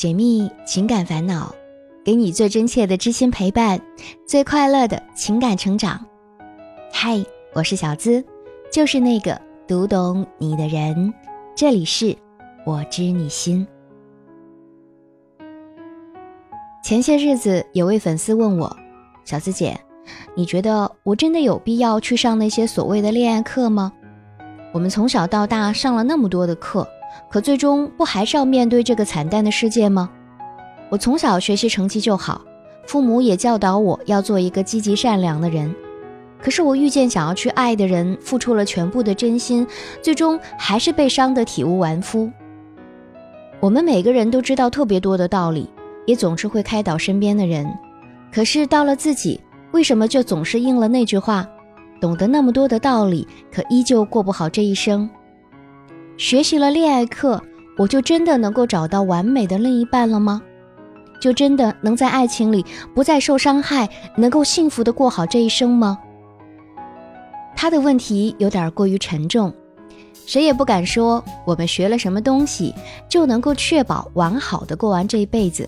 [0.00, 1.54] 解密情感烦恼，
[2.02, 3.78] 给你最真切的知心陪伴，
[4.26, 6.02] 最快乐的情感成长。
[6.90, 7.22] 嗨，
[7.52, 8.24] 我是小资，
[8.72, 9.38] 就是那个
[9.68, 11.12] 读懂你的人。
[11.54, 12.16] 这里是
[12.64, 13.66] 我知你心。
[16.82, 18.74] 前些日子，有位粉丝问我
[19.26, 19.78] ：“小资姐，
[20.34, 23.92] 你觉得我真的有必要去上那些所谓的恋爱课吗？
[24.72, 26.88] 我们从小到大上了那么多的课。”
[27.28, 30.10] 可最终不还是要面对这个惨淡的世界吗？
[30.88, 32.42] 我从小学习成绩就好，
[32.86, 35.74] 父母也教导我要做一个积极善良的人。
[36.42, 39.66] 可是我遇见想要去爱的人，付出了全部的真心，
[40.00, 42.30] 最终还是被伤得体无完肤。
[43.60, 45.68] 我们每个人都知道特别多的道理，
[46.06, 47.70] 也总是会开导身边的人。
[48.32, 49.38] 可是到了自己，
[49.72, 51.46] 为什么就总是应了那句话：
[52.00, 55.08] 懂得那么多的道理，可依旧过不好这一生？
[56.20, 57.42] 学习了恋爱课，
[57.78, 60.42] 我就真的能够找到完美的另一半了吗？
[61.18, 62.62] 就真的能在爱情里
[62.94, 65.98] 不再受伤害，能够幸福的过好这一生吗？
[67.56, 69.50] 他的问题有点过于沉重，
[70.26, 72.74] 谁也不敢说我们学了什么东西
[73.08, 75.66] 就能够确保完好的过完这一辈子。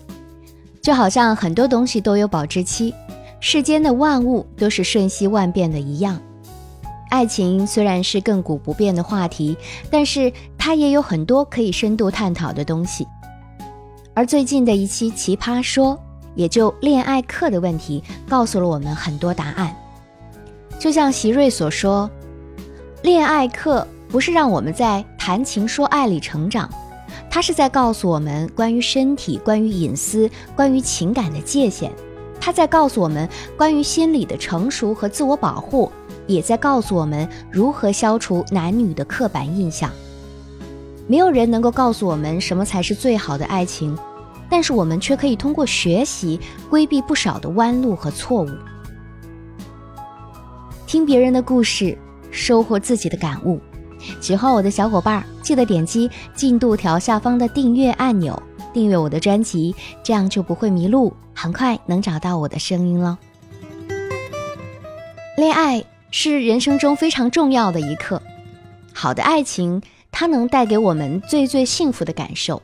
[0.83, 2.93] 就好像很多东西都有保质期，
[3.39, 6.21] 世间的万物都是瞬息万变的一样。
[7.13, 9.55] 爱情虽然是亘古不变的话题，
[9.91, 13.07] 但是它也有很多可以深度探讨的东西。
[14.15, 15.95] 而最近的一期《奇葩说》，
[16.33, 19.75] 也就恋爱课的问题，告诉了我们很多答案。
[20.79, 22.09] 就像席瑞所说，
[23.03, 26.67] 恋爱课不是让我们在谈情说爱里成长，
[27.29, 31.91] 它是在告诉我们关于身体、关于隐私、关于情感的界限，
[32.45, 35.89] 它在告诉我们关于心理的成熟和自我保护。
[36.27, 39.89] 也在告诉我们如何消除男女的刻板印象。
[41.07, 43.97] 没有人能够告诉我们什么才是最好的爱情，
[44.49, 48.49] 但是我们却可以通过学习规避不少的弯路和错误。
[50.87, 51.97] 听别人的故事，
[52.29, 53.59] 收获自己的感悟。
[54.21, 58.41] 喜欢我的小伙伴，记得点击进度条下方的订阅按钮，
[58.73, 59.73] 订阅我的专辑，
[60.03, 63.17] 这样就不会迷路，很快能找到我的声音了。
[65.37, 65.83] 恋爱。
[66.15, 68.21] 是人生中非常重要的一刻。
[68.93, 69.81] 好的爱情，
[70.11, 72.61] 它能带给我们最最幸福的感受，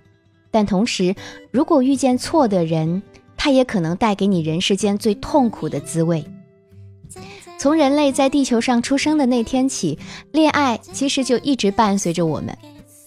[0.51, 1.15] 但同时，
[1.49, 3.01] 如果遇见错的人，
[3.35, 6.23] 它也可能带给你人世间最痛苦的滋味。
[7.57, 9.97] 从人类在地球上出生的那天起，
[10.31, 12.55] 恋爱其实就一直伴随着我们，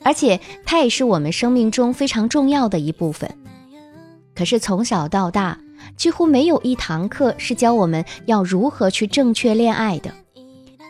[0.04, 3.30] 而且它也是我们生命中非常重要的一部分。
[4.34, 5.58] 可是从小到大，
[5.96, 10.10] 几乎没有一堂课是教我们要如何去正确恋爱的。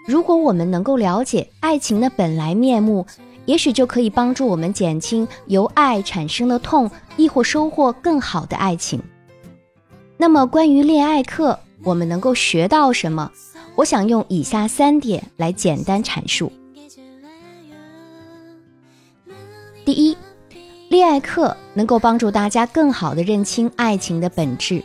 [0.06, 3.06] 如果我们能够了解爱情的本来面目，
[3.46, 9.02] 也许就可以帮助我们减轻由爱产生的痛，亦或收获更好的爱情。
[10.16, 13.30] 那么，关于恋爱课，我们能够学到什么？
[13.74, 16.52] 我想用以下三点来简单阐述。
[19.84, 20.16] 第一，
[20.88, 24.82] 恋爱课能够帮助大家更好的认清爱情的本质。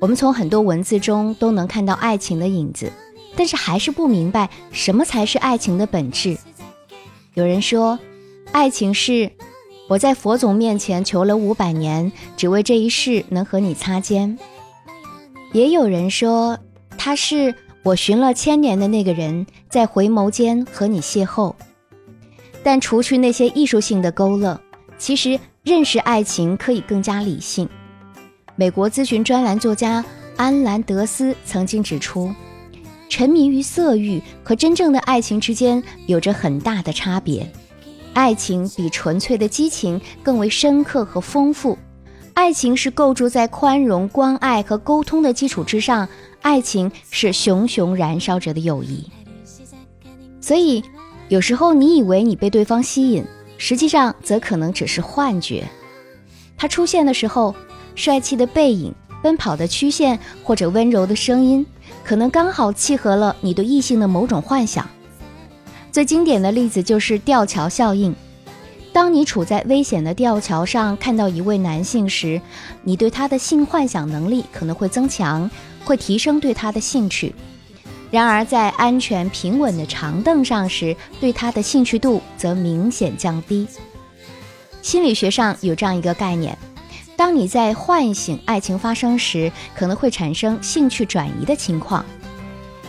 [0.00, 2.92] 我们从很多文字中都能看到爱情的影子。
[3.36, 6.38] 但是还是不明白什么才是爱情的本质。
[7.34, 7.98] 有人说，
[8.52, 9.32] 爱情是
[9.88, 14.38] 我在佛祖面前求了五百年，只为这一世能和你擦肩。
[15.52, 16.56] 也有人说，
[16.96, 21.54] 他是我寻了千年的那个人，在回眸间和你邂逅。
[22.64, 24.60] 但除去那些艺术性的勾勒，
[24.98, 27.68] 其实认识爱情可以更加理性。
[28.56, 30.04] 美国咨询专栏作家
[30.36, 32.34] 安兰德斯曾经指出。
[33.10, 37.48] 沉迷于色欲和真正的爱情之间有着很大的差别，
[38.12, 41.78] 爱情比纯粹的激情更为深刻和丰富，
[42.32, 46.08] 爱情是构筑在宽容、关爱和沟通的基础之上，
[46.42, 49.08] 爱情是熊熊燃烧着的友谊。
[50.40, 50.82] 所以，
[51.34, 53.24] 有时候你以为你被对方吸引，
[53.58, 55.66] 实际上则可能只是幻觉。
[56.56, 57.52] 他出现的时候，
[57.96, 61.66] 帅气的背影、奔跑的曲线或者温柔的声音。
[62.04, 64.88] 可能刚好契合了你对异性的某种幻想。
[65.90, 68.14] 最经典的例子就是吊桥效应。
[68.92, 72.40] 当你处在危险的吊桥上，看到一位男性时，
[72.84, 75.50] 你对他的性幻想能力可能会增强，
[75.84, 77.34] 会提升对他的兴趣。
[78.14, 83.66] 然而，在安全平稳的长凳上时，对他的兴趣度则明显降低。
[84.82, 86.56] 心理学上有这样一个概念。
[87.16, 92.06] 当你在唤醒爱情发生时，可能会产生兴趣转移的情况。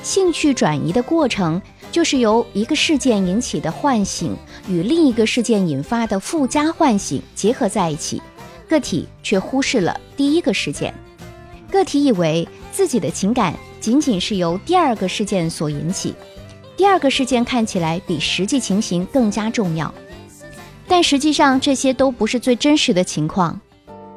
[0.04, 1.60] 兴趣转移的过程，
[1.92, 4.38] 就是由一个事件引起的唤醒
[4.70, 8.22] 与另一个事件引发的附加唤醒结合在一起，
[8.70, 10.94] 个体却忽视了第一个事件。
[11.72, 13.56] 个体以为自己的情感
[13.86, 16.16] 仅仅是由第二个事件所引起，
[16.76, 19.94] 第二个事件看起来比实际情形更加重要，
[20.88, 23.62] 但实际上这些都不是最真实的情况。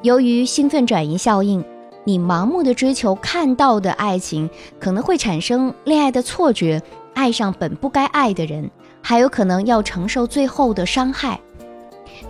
[0.00, 1.62] 由于兴奋转移效应，
[2.04, 4.48] 你盲目的追求看到的爱情，
[4.80, 6.82] 可能会产生恋爱的错觉，
[7.12, 8.70] 爱上本不该爱的人，
[9.02, 11.38] 还有可能要承受最后的伤害。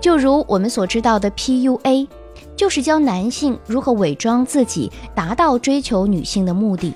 [0.01, 2.09] 就如我们所知道的 PUA。
[2.57, 6.93] 就是教男性如何伪装自己，达到追求女性的目的。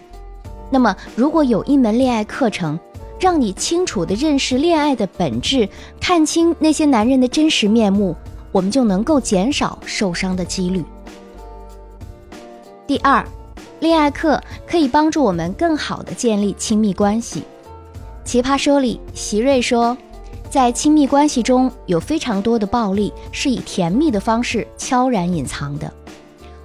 [0.72, 2.80] 那么，如果有一门恋爱课程，
[3.20, 5.68] 让你清楚地认识恋爱的本质，
[6.00, 8.16] 看清那些男人的真实面目，
[8.50, 10.82] 我们就能够减少受伤的几率。
[12.86, 13.22] 第二，
[13.80, 17.44] 恋爱课可以帮助我们更好地建立亲密关系。
[18.24, 19.94] 奇葩说里，席瑞说。
[20.50, 25.90] 在亲密关系中有非常多的暴力是以甜蜜的方式悄然隐藏的。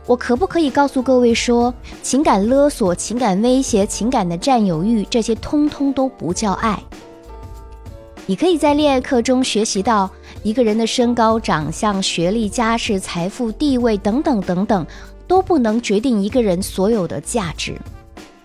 [0.08, 6.82] 我可不可以告诉各位说，情感勒索、情感威胁、情感的占有欲，这些通通都不叫爱。
[8.26, 10.10] 你可以在恋爱课中学习到，
[10.44, 14.88] 一个人的身高、长相、学历、家世、财富、地位等等等等，
[15.28, 17.78] 都不能决定一个人所有的价值。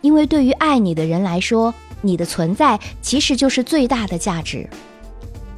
[0.00, 4.68] 因为对于爱你的人来说，你的存在其实就是最大的价值。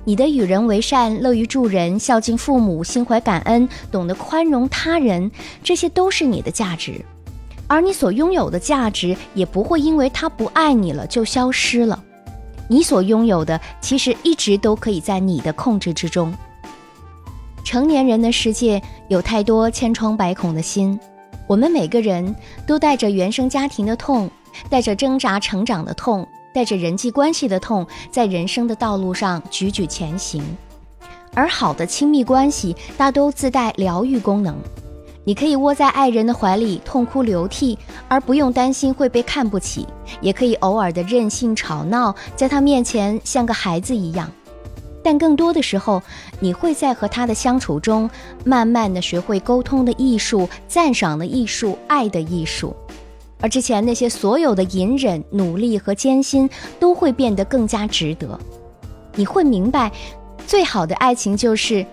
[0.06, 5.30] 你的与人为善、乐于助人、孝敬父母、心怀感恩、懂得宽容他人，
[5.62, 7.02] 这些都是你的价值，
[7.66, 12.02] 而你所拥有的价值也不会因为他不爱你了就消失了。
[12.68, 16.34] 你所拥有的其实一直都可以在你的控制之中。
[17.64, 21.00] 成年人的世界有太多千疮百孔的心，
[21.46, 22.34] 我们每个人
[22.66, 24.30] 都带着原生家庭的痛，
[24.68, 26.26] 带着挣扎成长的痛。
[26.54, 30.40] 带着人际关系的痛，在人生的道路上踽踽前行，
[31.34, 34.56] 而好的亲密关系大都自带疗愈功能。
[35.24, 39.84] 你可以窝在爱人的怀里痛哭流涕，而不用担心会被看不起；
[40.20, 44.30] 也可以偶尔的任性吵闹，在他面前像个孩子一样。
[45.02, 46.00] 但更多的时候，
[46.38, 48.08] 你会在和他的相处中，
[48.44, 52.76] 慢慢的学会沟通的艺术、赞赏的艺术、爱的艺术。
[53.44, 56.48] 而之前那些所有的隐忍、努力和艰辛，
[56.80, 58.40] 都会变得更加值得。
[59.16, 59.92] 你会明白，
[60.46, 61.84] 最好的爱情就是，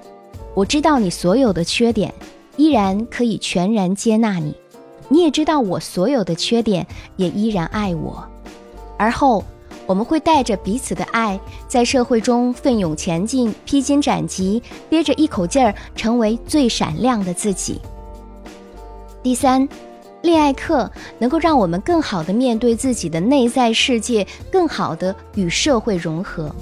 [0.53, 2.13] 我知道你所有的缺点，
[2.55, 4.53] 依然可以全然接纳你；
[5.09, 6.87] 你也知道我所有的缺点，
[7.17, 8.25] 也依然爱我。
[8.97, 9.43] 而后，
[9.85, 11.37] 我们会带着彼此的爱，
[11.67, 17.81] 在社会中奋勇前进，披荆斩棘，憋着一口劲儿，成为最闪亮的自己。
[19.21, 19.67] 第三。
[20.21, 26.53] 恋爱课能够让我们更好的面对自己的内在世界，更好的与社会融合。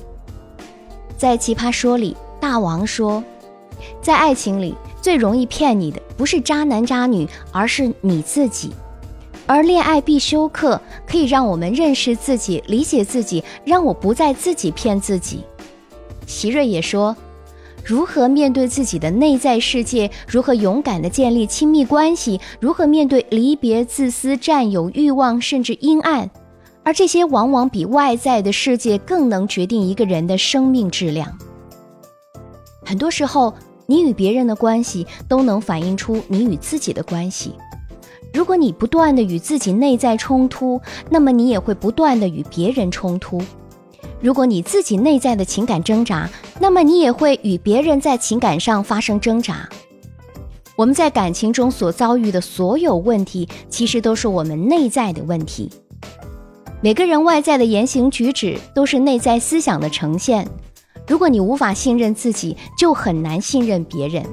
[1.17, 3.21] 在《奇葩说》里，大王说，
[4.01, 8.71] 在爱情里最容易骗你的不是渣男渣女，而是你自己。
[9.45, 15.43] 而恋爱必修课可以让我们认识自己、理解自己，让我不再自己骗自己。
[16.25, 17.15] 席瑞也说。
[17.83, 20.09] 如何面对自己的内在世界？
[20.27, 22.39] 如何勇敢地建立亲密关系？
[22.59, 26.29] 如何面对离别、自私、占有、欲望，甚至阴暗？
[26.83, 31.37] 而这些往往比外在的世界更能决定一个人的生命质量。
[32.85, 33.53] 很多时候，
[33.85, 37.53] 你与别人的关系都能反映出你与自己的关系。
[38.33, 43.41] 如果你不断地与自己内在冲突，那么你也会不断地与别人冲突。
[44.21, 49.69] 如果你自己内在的情感挣扎，那么你也会与别人在情感上发生挣扎。
[50.75, 55.69] 我们在感情中所遭遇的所有问题，其实都是我们内在的问题。
[56.81, 60.45] 每个人外在的言行举止都是内在思想的呈现。
[61.07, 64.23] 如果你无法信任自己，就很难信任别人；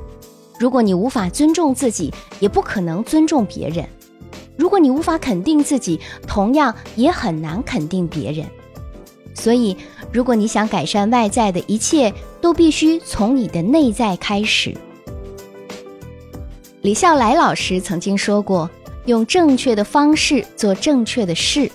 [0.59, 3.85] 如果你无法尊重自己，也不可能尊重别人；
[4.57, 8.45] 如果你无法肯定自己，同样也很难肯定别人。
[9.39, 9.77] 所以，
[10.11, 14.75] 如果你想改善外在的一切，都必须从你的内在开始。
[16.81, 18.69] 李笑来老师曾经说过
[19.05, 21.71] ：“用正确的方式做正确的事，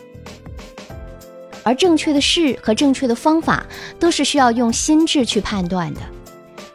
[1.63, 3.65] 而正确的事和正确的方法，
[3.99, 6.01] 都是需要用心智去判断的。”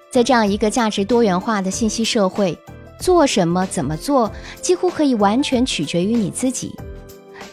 [0.09, 2.57] 在这样一个价值多元化的信息社会，
[3.00, 4.31] 做什么、怎么做，
[4.62, 6.73] 几乎可以完全取决于你自己。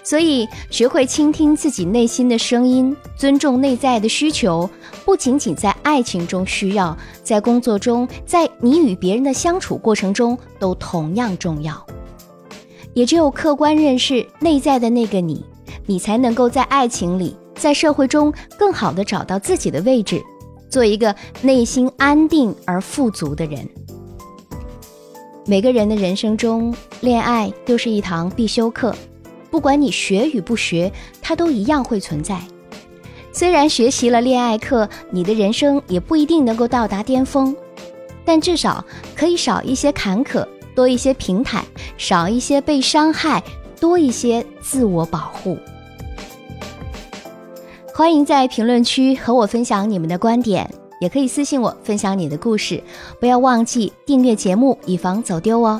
[0.03, 4.69] 所以，学会倾听自己内心的声音，尊重内在的需求，
[5.05, 11.83] 不仅仅在爱情中需要，在工作中，在你与别人的相处过程中都同样重要。
[12.93, 15.43] 也只有客观认识内在的那个你，
[15.85, 20.21] 你才能够在爱情里，在社会中更好的找到自己的位置，
[20.69, 23.67] 做一个内心安定而富足的人。
[25.45, 28.95] 每个人的人生中，恋爱都是一堂必修课，
[29.53, 30.91] 不管你学与不学，
[31.21, 32.39] 它都一样会存在。
[33.31, 37.55] 虽然学习了恋爱课，你的人生也不一定能够到达巅峰，
[38.25, 38.83] 但至少
[39.15, 40.43] 可以少一些坎坷，
[40.73, 41.63] 多一些平坦，
[41.99, 43.43] 少一些被伤害，
[43.79, 45.55] 多一些自我保护。
[47.93, 50.67] 欢迎在评论区和我分享你们的观点，
[50.99, 52.81] 也可以私信我分享你的故事。
[53.19, 55.79] 不要忘记订阅节目，以防走丢哦。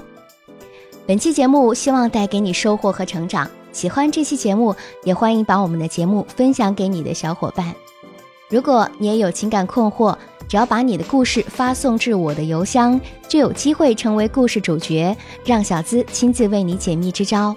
[1.07, 3.49] 本期节目希望带给你收获和成长。
[3.73, 7.73] 喜欢这期节目，也欢迎把我们的节目分享给你的小伙伴。
[8.47, 10.15] 如果你也有情感困惑，
[10.47, 17.53] 只要把你的故事发送至我的邮箱，就有机会成为故事主角，让小资亲自为你解密支招。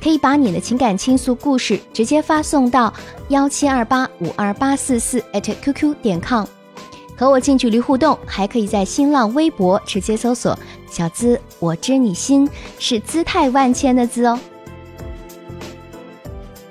[0.00, 2.94] 可以把你的情感倾诉故事直接发送到
[3.30, 6.46] 幺七二八五二八四四 @QQ 点 com，
[7.16, 8.16] 和我近距离互动。
[8.24, 10.56] 还可以在新浪微博直接搜索
[10.88, 12.48] “小资我知你心”，
[12.78, 14.38] 是姿态万千的“资”哦。